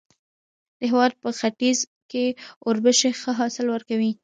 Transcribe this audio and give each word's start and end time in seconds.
د 0.79 0.81
هېواد 0.91 1.11
په 1.21 1.29
ختیځ 1.39 1.79
کې 2.11 2.25
اوربشې 2.65 3.09
ښه 3.19 3.31
حاصل 3.39 3.67
ورکوي. 3.71 4.11